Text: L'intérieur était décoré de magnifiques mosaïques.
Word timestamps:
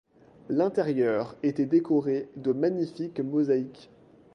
L'intérieur 0.49 1.35
était 1.43 1.67
décoré 1.67 2.27
de 2.35 2.53
magnifiques 2.53 3.19
mosaïques. 3.19 3.91